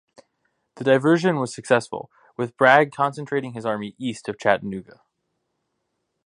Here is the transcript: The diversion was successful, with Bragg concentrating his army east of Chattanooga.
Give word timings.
The 0.77 0.83
diversion 0.83 1.35
was 1.37 1.53
successful, 1.53 2.09
with 2.35 2.57
Bragg 2.57 2.91
concentrating 2.91 3.53
his 3.53 3.67
army 3.67 3.93
east 3.99 4.27
of 4.27 4.39
Chattanooga. 4.39 5.01